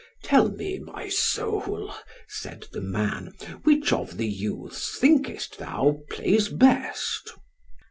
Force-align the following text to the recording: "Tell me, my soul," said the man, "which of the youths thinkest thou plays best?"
"Tell 0.23 0.49
me, 0.49 0.79
my 0.79 1.09
soul," 1.09 1.93
said 2.27 2.65
the 2.71 2.81
man, 2.81 3.33
"which 3.65 3.93
of 3.93 4.17
the 4.17 4.27
youths 4.27 4.97
thinkest 4.97 5.59
thou 5.59 5.99
plays 6.09 6.49
best?" 6.49 7.31